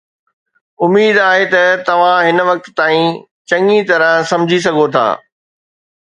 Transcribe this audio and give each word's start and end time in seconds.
اميد 0.83 1.15
آهي 1.29 1.43
ته 1.53 1.63
توهان 1.87 2.23
هن 2.27 2.39
وقت 2.49 2.65
تائين 2.77 3.07
چڱي 3.49 3.77
طرح 3.89 4.13
سمجهي 4.31 4.59
سگهو 4.65 4.85
ٿا 4.93 5.07